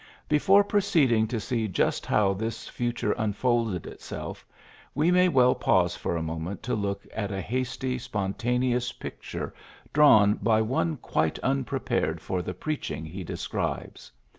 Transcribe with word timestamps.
Before 0.27 0.63
proceeding 0.63 1.27
to 1.27 1.39
see 1.39 1.67
just 1.67 2.07
how 2.07 2.33
this 2.33 2.67
future 2.67 3.11
unfolded 3.11 3.85
itself, 3.85 4.47
we 4.95 5.11
may 5.11 5.27
well 5.29 5.53
pause 5.53 5.95
for 5.95 6.17
a 6.17 6.23
moment 6.23 6.63
to 6.63 6.73
look 6.73 7.05
at 7.13 7.31
a 7.31 7.39
hasty, 7.39 7.99
spontaneous 7.99 8.91
picture 8.93 9.53
drawn 9.93 10.39
by 10.41 10.59
one 10.59 10.97
quite 10.97 11.37
unprepared 11.43 12.19
for 12.19 12.41
the 12.41 12.55
preaching 12.55 13.05
he 13.05 13.23
de 13.23 13.37
scribes. 13.37 14.11